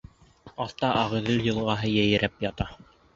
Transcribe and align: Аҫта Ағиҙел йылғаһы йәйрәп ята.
Аҫта 0.63 0.87
Ағиҙел 1.01 1.43
йылғаһы 1.49 1.91
йәйрәп 1.91 2.41
ята. 2.47 2.69